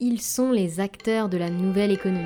[0.00, 2.22] Ils sont les acteurs de la nouvelle économie.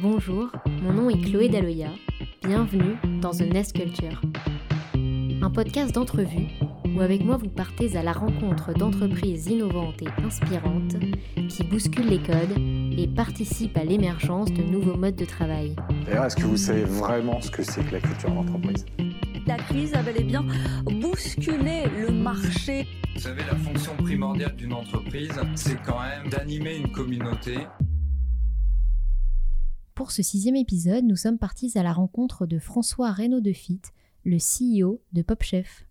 [0.00, 0.48] Bonjour,
[0.82, 1.90] mon nom est Chloé Daloya.
[2.42, 4.22] Bienvenue dans The Nest Culture.
[5.42, 6.46] Un podcast d'entrevue
[6.86, 10.96] où avec moi vous partez à la rencontre d'entreprises innovantes et inspirantes
[11.50, 12.56] qui bousculent les codes
[12.96, 15.76] et participent à l'émergence de nouveaux modes de travail.
[16.06, 18.86] D'ailleurs, est-ce que vous savez vraiment ce que c'est que la culture d'entreprise?
[19.46, 20.46] La crise a bel et bien
[20.86, 22.86] bousculé le marché.
[23.14, 27.58] Vous savez, la fonction primordiale d'une entreprise, c'est quand même d'animer une communauté.
[29.94, 33.82] Pour ce sixième épisode, nous sommes partis à la rencontre de François Reynaud de Fit,
[34.24, 35.86] le CEO de PopChef.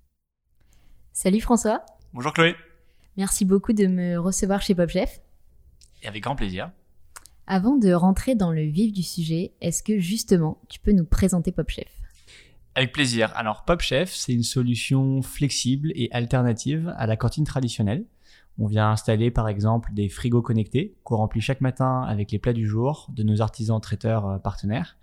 [1.12, 1.86] Salut François.
[2.14, 2.56] Bonjour Chloé.
[3.18, 5.20] Merci beaucoup de me recevoir chez PopChef.
[6.02, 6.72] Et avec grand plaisir.
[7.48, 11.52] Avant de rentrer dans le vif du sujet, est-ce que justement tu peux nous présenter
[11.52, 11.99] PopChef?
[12.76, 13.32] Avec plaisir.
[13.36, 18.06] Alors PopChef, c'est une solution flexible et alternative à la cantine traditionnelle.
[18.60, 22.54] On vient installer par exemple des frigos connectés qu'on remplit chaque matin avec les plats
[22.54, 24.98] du jour de nos artisans traiteurs euh, partenaires.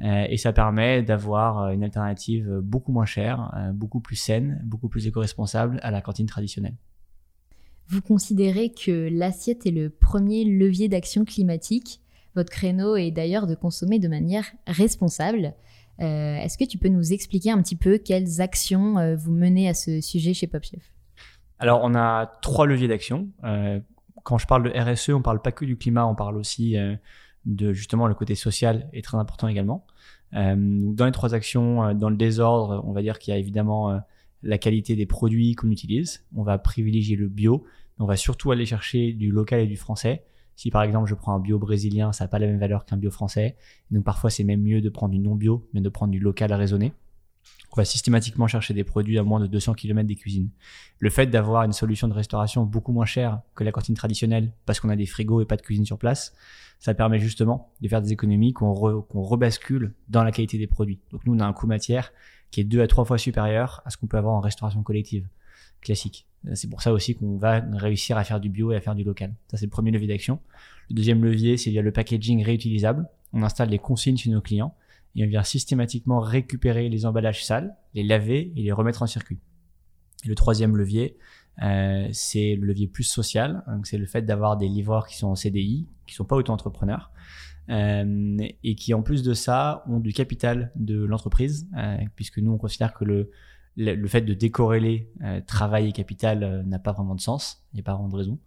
[0.00, 4.88] Euh, et ça permet d'avoir euh, une alternative beaucoup moins chère, beaucoup plus saine, beaucoup
[4.88, 6.76] plus éco-responsable à la cantine traditionnelle.
[7.86, 12.00] Vous considérez que l'assiette est le premier levier d'action climatique.
[12.34, 15.54] Votre créneau est d'ailleurs de consommer de manière responsable.
[15.98, 20.00] Est-ce que tu peux nous expliquer un petit peu quelles actions vous menez à ce
[20.00, 20.92] sujet chez PopChef
[21.58, 23.28] alors, on a trois leviers d'action.
[23.44, 23.80] Euh,
[24.22, 26.94] quand je parle de RSE, on parle pas que du climat, on parle aussi euh,
[27.46, 29.86] de justement le côté social est très important également.
[30.34, 33.40] Euh, dans les trois actions, euh, dans le désordre, on va dire qu'il y a
[33.40, 33.98] évidemment euh,
[34.42, 36.24] la qualité des produits qu'on utilise.
[36.36, 37.64] On va privilégier le bio.
[37.98, 40.24] On va surtout aller chercher du local et du français.
[40.58, 42.96] Si par exemple je prends un bio brésilien, ça n'a pas la même valeur qu'un
[42.96, 43.54] bio français.
[43.92, 46.52] Donc parfois c'est même mieux de prendre du non bio, mais de prendre du local
[46.52, 46.92] raisonné.
[47.70, 50.50] On va systématiquement chercher des produits à moins de 200 km des cuisines.
[50.98, 54.80] Le fait d'avoir une solution de restauration beaucoup moins chère que la cantine traditionnelle, parce
[54.80, 56.34] qu'on a des frigos et pas de cuisine sur place,
[56.80, 60.98] ça permet justement de faire des économies qu'on rebascule dans la qualité des produits.
[61.12, 62.12] Donc nous, on a un coût matière
[62.50, 65.28] qui est deux à trois fois supérieur à ce qu'on peut avoir en restauration collective
[65.80, 66.26] classique.
[66.54, 69.04] C'est pour ça aussi qu'on va réussir à faire du bio et à faire du
[69.04, 69.34] local.
[69.50, 70.38] Ça, c'est le premier levier d'action.
[70.88, 73.08] Le deuxième levier, c'est via le packaging réutilisable.
[73.32, 74.74] On installe des consignes chez nos clients
[75.16, 79.38] et on vient systématiquement récupérer les emballages sales, les laver et les remettre en circuit.
[80.24, 81.16] Et le troisième levier,
[81.62, 83.64] euh, c'est le levier plus social.
[83.84, 87.10] C'est le fait d'avoir des livreurs qui sont en CDI, qui sont pas auto-entrepreneurs,
[87.68, 92.52] euh, et qui en plus de ça ont du capital de l'entreprise, euh, puisque nous
[92.52, 93.30] on considère que le,
[93.78, 97.76] le, fait de décorréler euh, travail et capital euh, n'a pas vraiment de sens, il
[97.76, 98.38] n'y a pas vraiment de raison.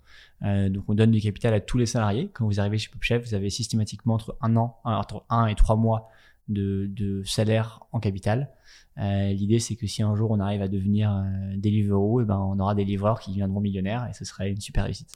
[0.44, 2.30] Euh, donc on donne du capital à tous les salariés.
[2.34, 5.78] Quand vous arrivez chez PopChef, vous avez systématiquement entre un an, entre un et trois
[5.78, 6.10] mois
[6.50, 8.50] de, salaire en capital.
[8.98, 11.24] L'idée, c'est que si un jour on arrive à devenir
[11.56, 14.60] Deliveroo, et eh ben, on aura des livreurs qui deviendront millionnaires et ce serait une
[14.60, 15.08] super réussite.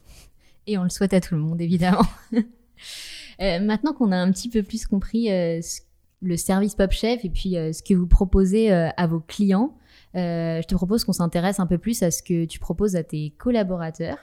[0.66, 2.06] Et on le souhaite à tout le monde, évidemment.
[3.40, 7.84] maintenant qu'on a un petit peu plus compris le service Pop Chef et puis ce
[7.84, 9.76] que vous proposez à vos clients,
[10.16, 13.32] je te propose qu'on s'intéresse un peu plus à ce que tu proposes à tes
[13.38, 14.18] collaborateurs.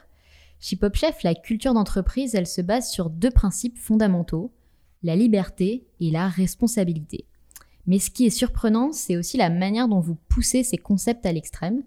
[0.59, 4.53] Chez Pop Chef, la culture d'entreprise, elle se base sur deux principes fondamentaux
[5.03, 7.27] la liberté et la responsabilité.
[7.87, 11.33] Mais ce qui est surprenant, c'est aussi la manière dont vous poussez ces concepts à
[11.33, 11.83] l'extrême.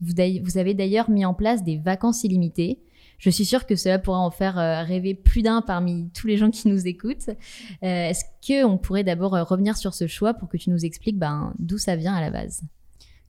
[0.00, 2.80] Vous, avez d'ailleurs mis en place des vacances illimitées.
[3.18, 6.36] Je suis sûre que cela pourra en faire euh, rêver plus d'un parmi tous les
[6.36, 7.30] gens qui nous écoutent.
[7.82, 11.18] Euh, est-ce qu'on pourrait d'abord euh, revenir sur ce choix pour que tu nous expliques
[11.18, 12.62] ben, d'où ça vient à la base?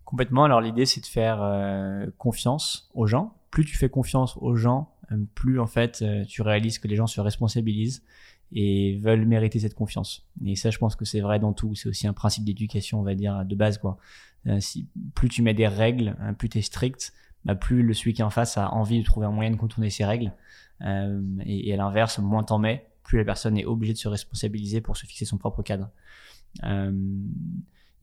[0.07, 0.45] Complètement.
[0.45, 3.35] Alors l'idée, c'est de faire confiance aux gens.
[3.51, 4.89] Plus tu fais confiance aux gens,
[5.35, 8.03] plus en fait tu réalises que les gens se responsabilisent
[8.51, 10.25] et veulent mériter cette confiance.
[10.45, 11.75] Et ça, je pense que c'est vrai dans tout.
[11.75, 13.77] C'est aussi un principe d'éducation, on va dire, de base.
[13.77, 13.97] Quoi.
[14.47, 17.13] Euh, si, plus tu mets des règles, hein, plus tu es strict,
[17.45, 19.57] bah, plus le celui qui est en face a envie de trouver un moyen de
[19.57, 20.31] contourner ces règles.
[20.81, 24.79] Euh, et, à l'inverse, moins t'en mets, plus la personne est obligée de se responsabiliser
[24.81, 25.89] pour se fixer son propre cadre.
[26.63, 26.91] Euh,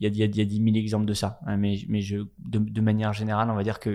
[0.01, 1.39] il y, a, y, a, 10 000 exemples de ça.
[1.47, 3.91] Hein, mais mais je, de, manière générale, on va dire que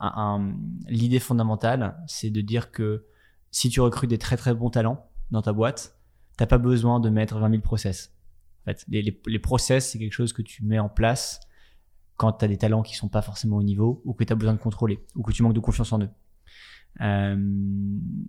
[0.00, 0.54] un,
[0.86, 3.04] l'idée fondamentale, c'est de dire que
[3.50, 5.98] si tu recrutes des très très bons talents, dans ta boîte,
[6.36, 8.14] t'as pas besoin de mettre 20 000 process.
[8.88, 11.40] Les, les, process, c'est quelque chose que tu mets en place
[12.16, 14.36] quand tu as des talents qui sont pas forcément au niveau ou que tu as
[14.36, 16.10] besoin de contrôler ou que tu manques de confiance en eux.
[17.00, 17.36] Euh,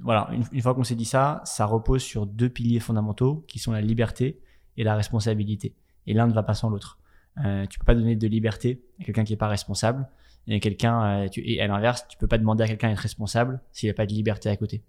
[0.02, 3.72] voilà, une, fois qu'on s'est dit ça, ça repose sur deux piliers fondamentaux qui sont
[3.72, 4.42] la liberté
[4.78, 5.75] et la responsabilité.
[6.10, 6.98] Et l'un ne va pas sans l'autre.
[7.46, 10.10] Euh, tu peux pas donner de liberté à quelqu'un qui est pas responsable
[10.48, 13.92] et quelqu'un euh, à l'inverse, tu peux pas demander à quelqu'un d'être responsable s'il n'y
[13.92, 14.82] a pas de liberté à côté.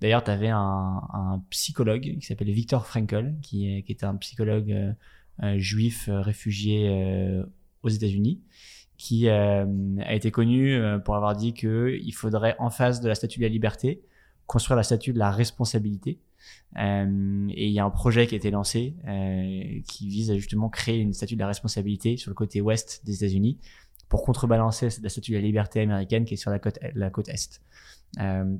[0.00, 4.92] D'ailleurs, tu avais un, psychologue qui s'appelle Viktor Frankl, qui, est, un psychologue euh,
[5.42, 7.42] euh juif réfugié
[7.82, 8.40] aux États-Unis,
[8.96, 9.66] qui a
[10.10, 14.02] été connu pour avoir dit qu'il faudrait, en face de la statue de la liberté,
[14.46, 16.20] construire la statue de la responsabilité.
[16.76, 20.36] Euh, et il y a un projet qui a été lancé euh, qui vise à
[20.36, 23.58] justement créer une statue de la responsabilité sur le côté ouest des États-Unis
[24.08, 27.28] pour contrebalancer la statue de la liberté américaine qui est sur la côte, la côte
[27.28, 27.60] est.
[28.20, 28.56] Euh,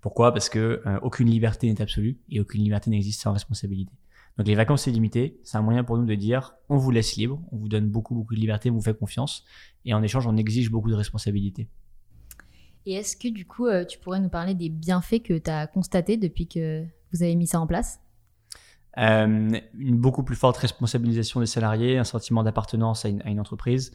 [0.00, 0.32] pourquoi?
[0.32, 3.92] Parce que aucune liberté n'est absolue et aucune liberté n'existe sans responsabilité.
[4.36, 7.40] Donc les vacances illimitées, c'est un moyen pour nous de dire on vous laisse libre,
[7.52, 9.44] on vous donne beaucoup beaucoup de liberté, on vous fait confiance
[9.84, 11.68] et en échange on exige beaucoup de responsabilité.
[12.86, 16.16] Et est-ce que du coup tu pourrais nous parler des bienfaits que tu as constatés
[16.16, 18.00] depuis que vous avez mis ça en place
[18.98, 23.92] euh, une beaucoup plus forte responsabilisation des salariés, un sentiment d'appartenance à, une, entreprise.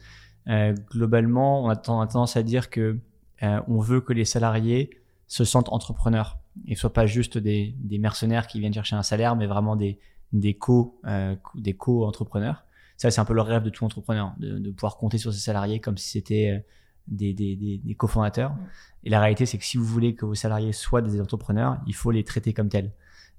[0.48, 2.98] Euh, globalement, on a, tendance à dire que
[3.42, 4.90] euh, on veut que les salariés
[5.28, 9.36] se sentent entrepreneurs et soient pas juste des, des, mercenaires qui viennent chercher un salaire,
[9.36, 10.00] mais vraiment des,
[10.32, 11.00] des co
[11.54, 12.64] des co-entrepreneurs.
[12.96, 15.38] Ça, c'est un peu le rêve de tout entrepreneur, de, de, pouvoir compter sur ses
[15.38, 16.64] salariés comme si c'était
[17.06, 18.56] des, des, des, des cofondateurs.
[19.04, 21.94] Et la réalité, c'est que si vous voulez que vos salariés soient des entrepreneurs, il
[21.94, 22.90] faut les traiter comme tels.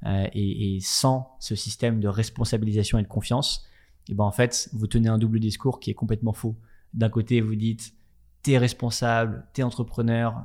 [0.05, 3.65] Euh, et, et, sans ce système de responsabilisation et de confiance,
[4.07, 6.55] et eh ben en fait, vous tenez un double discours qui est complètement faux.
[6.93, 7.93] D'un côté, vous dites
[8.41, 10.43] t'es responsable, t'es entrepreneur,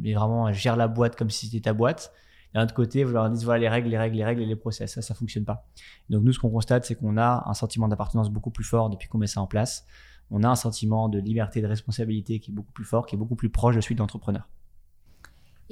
[0.00, 2.12] mais vraiment gère la boîte comme si c'était ta boîte.
[2.54, 4.56] D'un autre côté, vous leur dites voilà les règles, les règles, les règles et les
[4.56, 4.94] process.
[4.94, 5.66] Ça, ça fonctionne pas.
[6.10, 9.08] Donc nous, ce qu'on constate, c'est qu'on a un sentiment d'appartenance beaucoup plus fort depuis
[9.08, 9.84] qu'on met ça en place.
[10.30, 13.18] On a un sentiment de liberté, de responsabilité qui est beaucoup plus fort, qui est
[13.18, 14.48] beaucoup plus proche de celui de l'entrepreneur.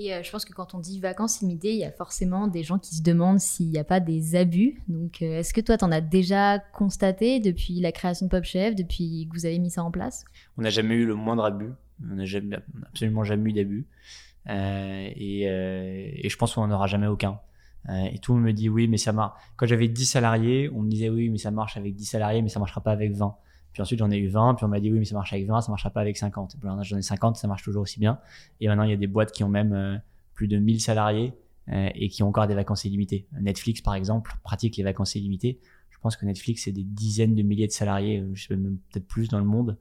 [0.03, 2.63] Et euh, je pense que quand on dit vacances limitées, il y a forcément des
[2.63, 4.81] gens qui se demandent s'il n'y a pas des abus.
[4.89, 8.43] Donc, euh, est-ce que toi, tu en as déjà constaté depuis la création de Pop
[8.43, 10.25] Chef, depuis que vous avez mis ça en place?
[10.57, 11.73] On n'a jamais eu le moindre abus.
[12.03, 12.25] On n'a
[12.87, 13.87] absolument jamais eu d'abus.
[14.49, 17.39] Euh, et, je pense qu'on n'en aura jamais aucun.
[17.91, 19.39] et tout le monde me dit oui, mais ça marche.
[19.57, 22.49] Quand j'avais 10 salariés, on me disait oui, mais ça marche avec 10 salariés, mais
[22.49, 23.37] ça marchera pas avec 20.
[23.73, 25.47] Puis ensuite, j'en ai eu 20, puis on m'a dit oui, mais ça marche avec
[25.47, 26.57] 20, ça marchera pas avec 50.
[26.63, 28.19] J'en ai 50, ça marche toujours aussi bien.
[28.61, 29.97] Et maintenant, il y a des boîtes qui ont même euh,
[30.35, 31.33] plus de 1000 salariés
[31.69, 33.27] euh, et qui ont encore des vacances illimitées.
[33.41, 35.61] Netflix, par exemple, pratique les vacances illimitées.
[35.91, 38.79] Je pense que Netflix, c'est des dizaines de milliers de salariés, euh, je sais même
[38.91, 39.77] peut-être plus dans le monde,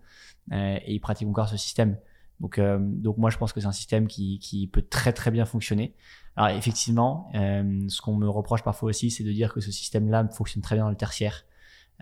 [0.51, 1.97] et ils pratiquent encore ce système.
[2.39, 5.45] Donc, donc moi, je pense que c'est un système qui, qui peut très très bien
[5.45, 5.93] fonctionner.
[6.35, 10.63] Alors effectivement, ce qu'on me reproche parfois aussi, c'est de dire que ce système-là fonctionne
[10.63, 11.43] très bien dans le tertiaire.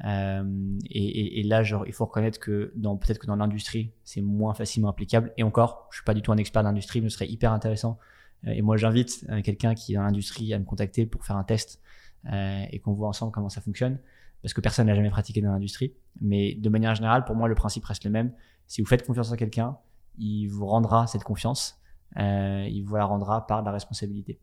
[0.06, 5.34] Euh, et, là, il faut reconnaître que peut-être que dans l'industrie, c'est moins facilement applicable.
[5.38, 7.98] Et encore, je suis pas du tout un expert d'industrie, mais ce serait hyper intéressant.
[8.46, 11.38] Euh, et moi, j'invite euh, quelqu'un qui est dans l'industrie à me contacter pour faire
[11.38, 11.82] un test
[12.30, 14.00] et qu'on voit ensemble comment ça fonctionne,
[14.42, 15.94] parce que personne n'a jamais pratiqué dans l'industrie.
[16.20, 18.34] Mais de manière générale, pour moi, le principe reste le même.
[18.66, 19.78] Si vous faites confiance en quelqu'un,
[20.18, 21.80] il vous rendra cette confiance.
[22.18, 24.42] Il vous la rendra par la responsabilité.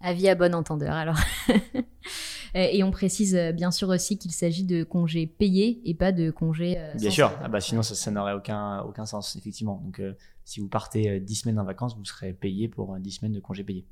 [0.00, 1.18] Avis à bon entendeur, alors.
[2.56, 6.12] Euh, et on précise euh, bien sûr aussi qu'il s'agit de congés payés et pas
[6.12, 6.76] de congés.
[6.78, 9.82] Euh, bien sûr, ah bah sinon ça, ça n'aurait aucun, aucun sens, effectivement.
[9.84, 10.00] Donc
[10.44, 13.64] si vous partez 10 semaines en vacances, vous serez payé pour 10 semaines de congés
[13.64, 13.84] payés.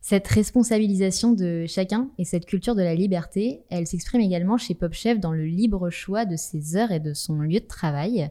[0.00, 5.18] Cette responsabilisation de chacun et cette culture de la liberté, elle s'exprime également chez PopChef
[5.18, 8.30] dans le libre choix de ses heures et de son lieu de travail.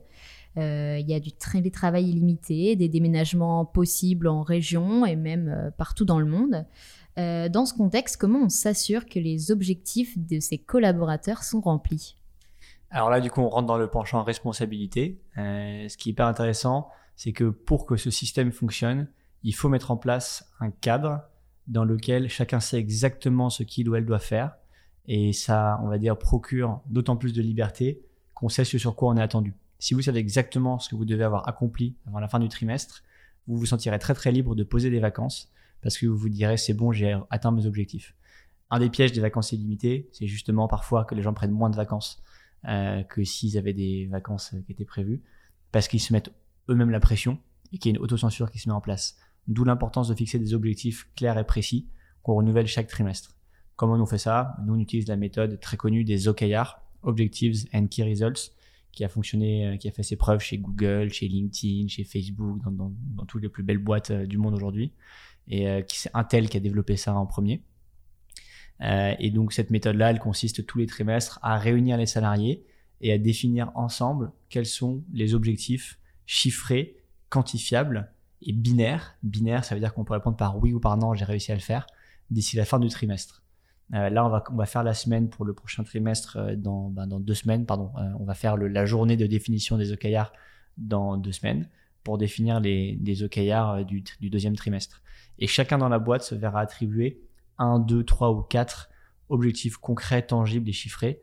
[0.58, 6.06] Euh, il y a du télétravail illimité, des déménagements possibles en région et même partout
[6.06, 6.66] dans le monde.
[7.18, 12.18] Euh, dans ce contexte, comment on s'assure que les objectifs de ses collaborateurs sont remplis?
[12.92, 15.20] Alors là, du coup, on rentre dans le penchant responsabilité.
[15.36, 19.08] ce qui est hyper intéressant, c'est que pour que ce système fonctionne,
[19.44, 21.22] il faut mettre en place un cadre
[21.68, 24.56] dans lequel chacun sait exactement ce qu'il ou elle doit faire.
[25.08, 28.02] Et ça, on va dire, procure d'autant plus de liberté
[28.34, 29.54] qu'on sait ce sur quoi on est attendu.
[29.80, 33.04] Si vous savez exactement ce que vous devez avoir accompli avant la fin du trimestre,
[33.48, 35.52] vous vous sentirez très très libre de poser des vacances
[35.86, 38.16] parce que vous vous direz c'est bon, j'ai atteint mes objectifs.
[38.72, 41.76] Un des pièges des vacances illimitées, c'est justement parfois que les gens prennent moins de
[41.76, 42.24] vacances
[42.68, 45.22] euh, que s'ils avaient des vacances qui étaient prévues
[45.72, 46.32] parce qu'ils se mettent
[46.70, 47.38] eux-mêmes la pression
[47.72, 49.16] et qu'il y a une autocensure qui se met en place.
[49.48, 51.88] D'où l'importance de fixer des objectifs clairs et précis
[52.24, 53.38] qu'on renouvelle chaque trimestre.
[53.76, 54.58] Comment on fait ça?
[54.66, 58.56] Nous, on utilise la méthode très connue des OKR, Objectives and Key Results,
[58.92, 62.60] qui a fonctionné, euh, qui a fait ses preuves chez Google, chez LinkedIn, chez Facebook,
[62.64, 62.92] dans,
[63.28, 64.94] toutes les plus belles boîtes euh, du monde aujourd'hui.
[65.48, 67.64] Et euh, c'est Intel qui a développé ça en premier.
[68.82, 72.66] Euh, et donc cette méthode-là, elle consiste tous les trimestres à réunir les salariés
[73.02, 76.98] et à définir ensemble quels sont les objectifs chiffrés,
[77.30, 78.12] quantifiables
[78.42, 79.16] et binaires.
[79.24, 81.56] Binaire, ça veut dire qu'on peut répondre par oui ou par non, j'ai réussi à
[81.56, 81.88] le faire,
[82.32, 83.44] d'ici la fin du trimestre.
[83.94, 87.36] Euh, là, on va, faire la semaine pour le prochain trimestre dans, ben, dans deux
[87.36, 87.66] semaines.
[87.66, 90.34] Pardon, on va faire la journée de définition des OKR
[90.78, 91.70] dans deux semaines
[92.06, 95.02] pour définir les, les OKR du, du, deuxième trimestre.
[95.40, 97.20] Et chacun dans la boîte se verra attribuer
[97.58, 98.90] un, deux, trois ou quatre
[99.28, 101.22] objectifs concrets, tangibles et chiffrés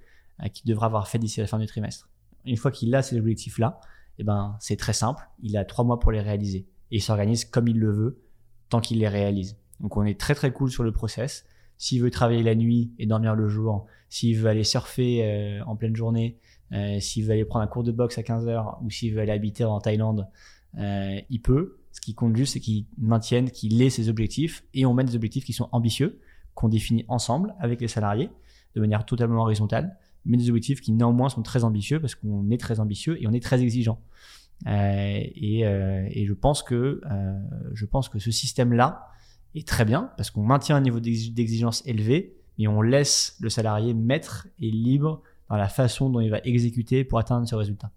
[0.53, 2.11] qui devra avoir fait d'ici la fin du trimestre.
[2.45, 3.81] Une fois qu'il a ces objectifs-là,
[4.19, 5.23] eh ben, c'est très simple.
[5.41, 6.67] Il a trois mois pour les réaliser.
[6.91, 8.23] Et il s'organise comme il le veut,
[8.69, 9.57] tant qu'il les réalise.
[9.81, 11.45] Donc on est très très cool sur le process.
[11.79, 15.77] S'il veut travailler la nuit et dormir le jour, s'il veut aller surfer euh, en
[15.77, 16.39] pleine journée,
[16.73, 19.21] euh, s'il veut aller prendre un cours de boxe à 15 heures ou s'il veut
[19.21, 20.29] aller habiter en Thaïlande,
[20.79, 21.79] euh, il peut.
[21.93, 25.15] Ce qui compte juste, c'est qu'il maintienne, qu'il ait ses objectifs et on met des
[25.15, 26.21] objectifs qui sont ambitieux,
[26.55, 28.31] qu'on définit ensemble avec les salariés
[28.75, 32.61] de manière totalement horizontale, mais des objectifs qui néanmoins sont très ambitieux parce qu'on est
[32.61, 34.01] très ambitieux et on est très exigeant.
[34.67, 37.41] Euh, et, euh, et, je pense que euh,
[37.75, 39.09] je pense que ce système-là
[39.57, 43.93] est très bien parce qu'on maintient un niveau d'exigence élevé, mais on laisse le salarié
[43.93, 47.91] maître et libre dans la façon dont il va exécuter pour atteindre ce résultat.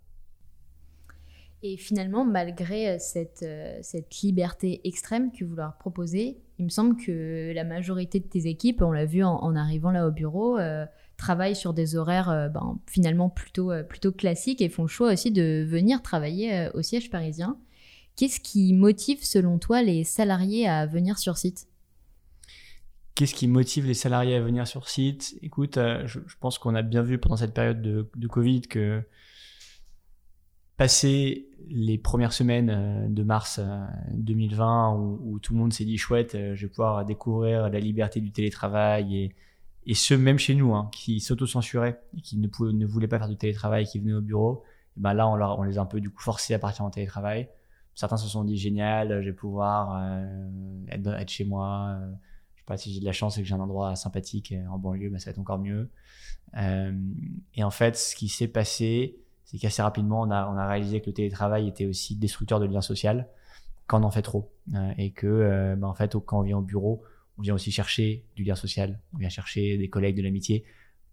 [1.63, 3.45] Et finalement, malgré cette,
[3.81, 8.47] cette liberté extrême que vous leur proposez, il me semble que la majorité de tes
[8.47, 10.85] équipes, on l'a vu en, arrivant là au bureau, euh,
[11.17, 15.11] travaillent sur des horaires euh, ben, finalement plutôt, euh, plutôt classiques et font le choix
[15.11, 17.57] aussi de venir travailler au siège parisien.
[18.15, 21.67] Qu'est-ce qui motive selon toi les salariés à venir sur site?
[23.15, 25.37] Qu'est-ce qui motive les salariés à venir sur site?
[25.41, 29.03] Écoute, je, pense qu'on a bien vu pendant cette période de, de Covid que
[30.77, 33.59] passer les premières semaines euh, de mars
[34.13, 37.79] 2020 euh, où, tout le monde s'est dit chouette, euh, je vais pouvoir découvrir la
[37.79, 39.35] liberté du télétravail et,
[39.85, 43.29] et ceux même chez nous hein, qui s'auto-censuraient et qui ne, ne voulaient pas faire
[43.29, 44.63] du télétravail, qui venaient au bureau,
[44.97, 47.49] et ben là on, les a un peu du coup forcés à partir en télétravail.
[47.93, 50.19] Certains se sont dit génial, je vais pouvoir
[50.89, 51.97] être, être, chez moi.
[52.55, 54.77] je sais pas si j'ai de la chance et que j'ai un endroit sympathique en
[54.77, 55.89] banlieue, ben ça va être encore mieux.
[56.57, 61.01] et en fait, ce qui s'est passé, c'est qu'assez rapidement, on a, on a réalisé
[61.01, 63.27] que le télétravail était aussi destructeur de lien social
[63.87, 64.51] quand on en fait trop.
[64.73, 67.03] Euh, et que, euh, bah, en fait, quand on vient au bureau,
[67.37, 70.65] on vient aussi chercher du lien social, on vient chercher des collègues, de l'amitié,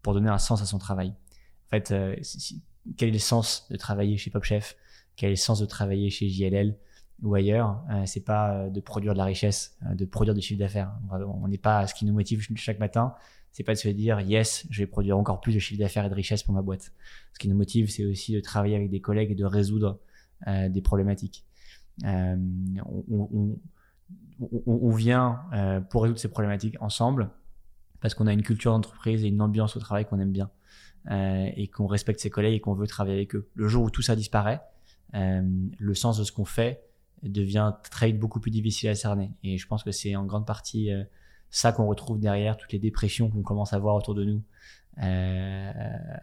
[0.02, 1.08] pour donner un sens à son travail.
[1.08, 2.16] En fait, euh,
[2.96, 4.76] quel est le sens de travailler chez PopChef
[5.16, 6.76] Quel est le sens de travailler chez JLL
[7.22, 7.84] ou ailleurs?
[8.06, 10.92] C'est pas de produire de la richesse, de produire des chiffres d'affaires.
[11.10, 13.14] On n'est pas ce qui nous motive chaque matin,
[13.52, 16.10] c'est pas de se dire yes, je vais produire encore plus de chiffre d'affaires et
[16.10, 16.92] de richesse pour ma boîte.
[17.32, 20.00] Ce qui nous motive, c'est aussi de travailler avec des collègues et de résoudre
[20.46, 21.44] euh, des problématiques.
[22.04, 22.36] Euh,
[22.86, 23.58] on, on,
[24.66, 27.30] on, vient euh, pour résoudre ces problématiques ensemble
[28.00, 30.50] parce qu'on a une culture d'entreprise et une ambiance au travail qu'on aime bien
[31.10, 33.48] euh, et qu'on respecte ses collègues et qu'on veut travailler avec eux.
[33.54, 34.60] Le jour où tout ça disparaît,
[35.14, 35.42] euh,
[35.78, 36.82] le sens de ce qu'on fait
[37.22, 39.30] devient très beaucoup plus difficile à cerner.
[39.44, 40.90] Et je pense que c'est en grande partie
[41.52, 44.42] ça qu'on retrouve derrière toutes les dépressions qu'on commence à voir autour de nous
[45.00, 45.72] euh,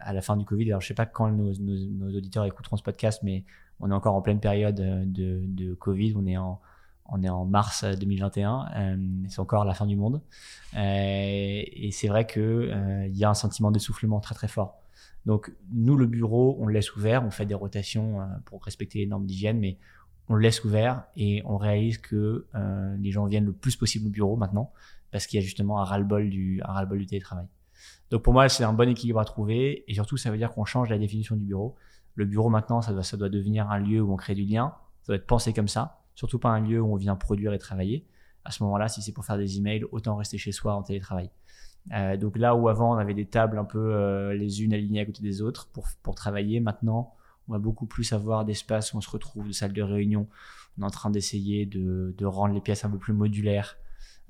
[0.00, 0.66] à la fin du Covid.
[0.70, 1.52] Alors je sais pas quand nos,
[2.14, 3.44] auditeurs écouteront ce podcast, mais
[3.80, 6.12] on est encore en pleine période de, de Covid.
[6.16, 6.60] On est en
[7.12, 8.96] on est en mars 2021, euh,
[9.28, 10.22] c'est encore la fin du monde,
[10.76, 10.78] euh,
[11.66, 14.80] et c'est vrai que euh, il y a un sentiment d'essoufflement très très fort.
[15.26, 19.00] Donc nous le bureau, on le laisse ouvert, on fait des rotations euh, pour respecter
[19.00, 19.76] les normes d'hygiène, mais
[20.28, 24.06] on le laisse ouvert et on réalise que euh, les gens viennent le plus possible
[24.06, 24.72] au bureau maintenant
[25.10, 27.46] parce qu'il y a justement un ras-le-bol du, ras-le-bol du télétravail.
[28.10, 30.64] Donc pour moi, c'est un bon équilibre à trouver et surtout, ça veut dire qu'on
[30.64, 31.76] change la définition du bureau.
[32.14, 34.74] Le bureau maintenant, ça doit, ça doit devenir un lieu où on crée du lien.
[35.02, 37.58] Ça doit être pensé comme ça, surtout pas un lieu où on vient produire et
[37.58, 38.06] travailler.
[38.44, 41.30] À ce moment-là, si c'est pour faire des emails, autant rester chez soi en télétravail.
[41.92, 45.00] Euh, donc là où avant on avait des tables un peu euh, les unes alignées
[45.00, 47.14] à côté des autres pour, pour travailler, maintenant
[47.48, 50.28] on va beaucoup plus avoir d'espace où on se retrouve, de salles de réunion.
[50.78, 53.76] On est en train d'essayer de, de rendre les pièces un peu plus modulaires,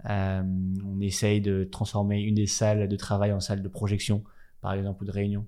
[0.09, 0.43] euh,
[0.85, 4.25] on essaye de transformer une des salles de travail en salle de projection,
[4.61, 5.47] par exemple, ou de réunion.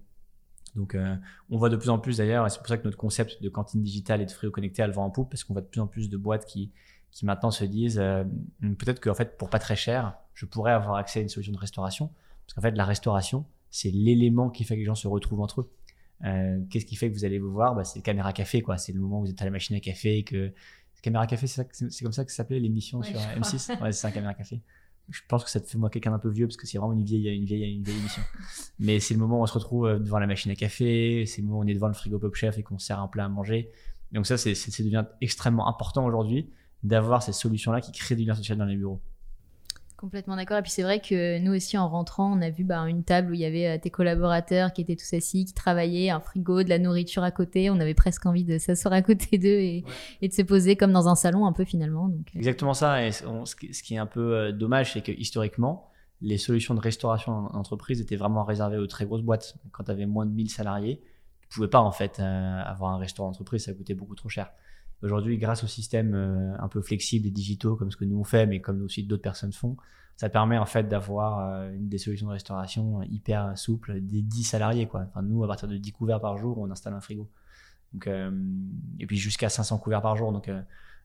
[0.74, 1.16] Donc, euh,
[1.50, 3.48] on voit de plus en plus d'ailleurs, et c'est pour ça que notre concept de
[3.48, 5.80] cantine digitale et de frigo connecté, elle vend en poupe, parce qu'on voit de plus
[5.80, 6.70] en plus de boîtes qui,
[7.10, 8.24] qui maintenant se disent, euh,
[8.60, 11.58] peut-être qu'en fait, pour pas très cher, je pourrais avoir accès à une solution de
[11.58, 12.10] restauration,
[12.46, 15.62] parce qu'en fait, la restauration, c'est l'élément qui fait que les gens se retrouvent entre
[15.62, 15.70] eux.
[16.70, 17.74] Qu'est-ce qui fait que vous allez vous voir?
[17.74, 18.78] Bah, C'est le caméra café, quoi.
[18.78, 20.52] C'est le moment où vous êtes à la machine à café et que
[21.02, 21.66] Caméra Café, c'est
[22.02, 24.60] comme ça que ça s'appelait l'émission sur M6 Ouais, c'est un Caméra Café.
[25.08, 26.92] Je pense que ça te fait moi quelqu'un d'un peu vieux parce que c'est vraiment
[26.92, 28.22] une vieille, une vieille, une vieille émission.
[28.78, 31.42] Mais c'est le moment où on se retrouve euh, devant la machine à café, c'est
[31.42, 33.24] le moment où on est devant le frigo Pop Chef et qu'on sert un plat
[33.24, 33.72] à manger.
[34.12, 36.50] Donc ça, c'est, ça devient extrêmement important aujourd'hui
[36.84, 39.00] d'avoir ces solutions-là qui créent du lien social dans les bureaux.
[40.02, 40.58] Complètement d'accord.
[40.58, 43.30] Et puis c'est vrai que nous aussi, en rentrant, on a vu bah, une table
[43.30, 46.64] où il y avait euh, tes collaborateurs qui étaient tous assis, qui travaillaient, un frigo,
[46.64, 47.70] de la nourriture à côté.
[47.70, 49.84] On avait presque envie de s'asseoir à côté d'eux et,
[50.20, 52.08] de se poser comme dans un salon un peu finalement.
[52.08, 52.38] Donc, euh.
[52.38, 53.06] Exactement ça.
[53.06, 55.88] Et ce qui est un peu euh, dommage, c'est que historiquement,
[56.20, 59.54] les solutions de restauration en entreprise étaient vraiment réservées aux très grosses boîtes.
[59.70, 61.00] Quand tu avais moins de 1000 salariés,
[61.42, 64.50] tu pouvais pas en fait avoir un restaurant d'entreprise, ça coûtait beaucoup trop cher.
[65.02, 68.24] Aujourd'hui, grâce aux systèmes euh, un peu flexibles et digitaux, comme ce que nous on
[68.24, 69.76] fait, mais comme aussi d'autres personnes font,
[70.16, 74.86] ça permet en fait d'avoir euh, des solutions de restauration hyper souples des 10 salariés.
[74.86, 75.06] Quoi.
[75.08, 77.28] Enfin, nous, à partir de 10 couverts par jour, on installe un frigo.
[78.06, 78.30] Euh,
[79.00, 80.32] et puis jusqu'à 500 couverts par jour.
[80.32, 80.48] Donc,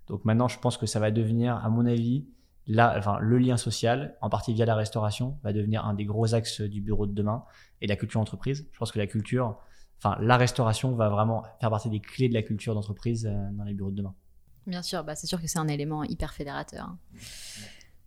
[0.08, 2.27] donc maintenant, je pense que ça va devenir, à mon avis,
[2.68, 6.36] là, enfin, le lien social, en partie via la restauration, va devenir un des gros
[6.36, 7.44] axes du bureau de demain
[7.82, 8.68] et la culture entreprise.
[8.72, 9.58] Je pense que la culture,
[9.98, 13.63] enfin, la restauration va vraiment faire partie des clés de la culture d'entreprise euh, dans
[13.63, 14.13] les bureaux de demain.
[14.66, 16.86] Bien sûr, bah c'est sûr que c'est un élément hyper fédérateur.
[16.86, 17.00] hein.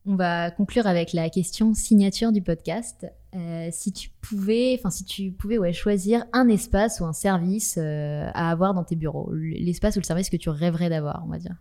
[0.07, 3.07] On va conclure avec la question signature du podcast.
[3.35, 7.77] Euh, si tu pouvais, enfin si tu pouvais ouais, choisir un espace ou un service
[7.79, 11.29] euh, à avoir dans tes bureaux, l'espace ou le service que tu rêverais d'avoir, on
[11.29, 11.55] va dire.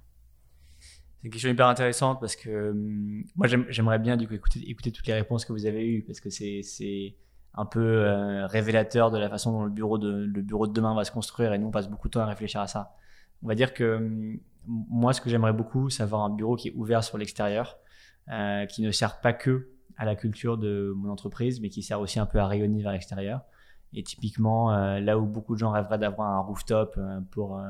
[0.79, 4.61] C'est une question hyper intéressante parce que hum, moi j'aime- j'aimerais bien du coup écouter,
[4.69, 7.15] écouter toutes les réponses que vous avez eues parce que c'est c'est
[7.53, 10.93] un peu euh, révélateur de la façon dont le bureau de le bureau de demain
[10.95, 12.95] va se construire et nous on passe beaucoup de temps à réfléchir à ça.
[13.43, 16.73] On va dire que moi ce que j'aimerais beaucoup c'est avoir un bureau qui est
[16.75, 17.77] ouvert sur l'extérieur,
[18.31, 21.99] euh, qui ne sert pas que à la culture de mon entreprise mais qui sert
[21.99, 23.41] aussi un peu à rayonner vers l'extérieur.
[23.93, 26.99] Et typiquement euh, là où beaucoup de gens rêveraient d'avoir un rooftop
[27.31, 27.61] pour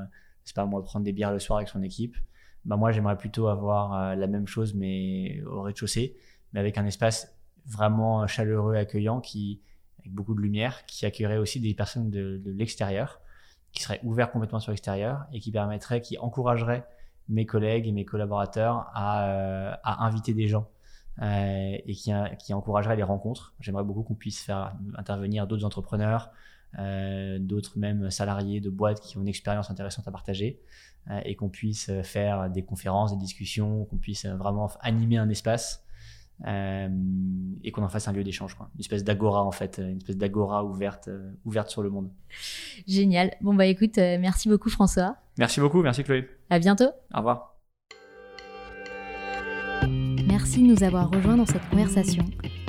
[0.43, 2.17] sais pas moi prendre des bières le soir avec son équipe
[2.65, 6.17] bah moi j'aimerais plutôt avoir la même chose mais au rez-de-chaussée,
[6.51, 9.61] mais avec un espace vraiment chaleureux, accueillant, qui
[9.99, 13.19] avec beaucoup de lumière, qui accueillerait aussi des personnes de, l'extérieur,
[13.71, 16.85] qui serait ouvert complètement sur l'extérieur et qui permettrait, qui encouragerait
[17.27, 20.67] mes collègues et mes collaborateurs à, euh, inviter des gens
[21.21, 23.53] euh, et qui, encouragerait les rencontres.
[23.59, 26.31] J'aimerais beaucoup qu'on puisse faire intervenir d'autres entrepreneurs,
[26.79, 30.59] euh, d'autres même salariés de boîtes qui ont une expérience intéressante à partager
[31.25, 35.83] et qu'on puisse faire des conférences, des discussions, qu'on puisse vraiment animer un espace
[36.45, 38.69] et qu'on en fasse un lieu d'échange, quoi.
[38.75, 42.09] une espèce d'agora en fait, une espèce d'agora ouverte, euh, ouverte sur le monde.
[42.87, 43.31] Génial.
[43.41, 45.17] Bon bah écoute, euh, merci beaucoup François.
[45.37, 46.29] Merci beaucoup, merci Chloé.
[46.49, 46.89] À bientôt.
[47.13, 47.55] Au revoir.
[50.27, 52.23] Merci de nous avoir rejoints dans cette conversation.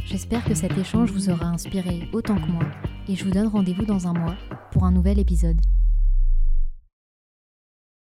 [0.04, 2.64] J'espère que cet échange vous aura inspiré autant que moi
[3.08, 4.36] et je vous donne rendez-vous dans un mois
[4.72, 5.60] pour un nouvel épisode.